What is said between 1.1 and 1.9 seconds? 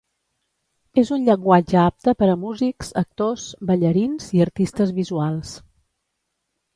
un llenguatge